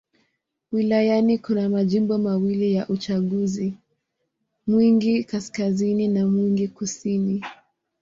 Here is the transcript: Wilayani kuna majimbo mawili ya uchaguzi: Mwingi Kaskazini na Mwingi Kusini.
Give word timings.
Wilayani 0.71 1.37
kuna 1.37 1.69
majimbo 1.69 2.17
mawili 2.17 2.73
ya 2.73 2.87
uchaguzi: 2.89 3.73
Mwingi 4.67 5.23
Kaskazini 5.23 6.07
na 6.07 6.27
Mwingi 6.27 6.67
Kusini. 6.67 7.43